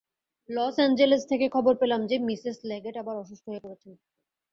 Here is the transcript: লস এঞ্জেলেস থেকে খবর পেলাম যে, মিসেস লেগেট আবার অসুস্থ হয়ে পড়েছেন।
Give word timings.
লস 0.49 0.75
এঞ্জেলেস 0.79 1.23
থেকে 1.25 1.45
খবর 1.49 1.73
পেলাম 1.81 2.01
যে, 2.07 2.15
মিসেস 2.19 2.57
লেগেট 2.65 2.95
আবার 2.97 3.15
অসুস্থ 3.17 3.45
হয়ে 3.49 3.63
পড়েছেন। 3.63 3.93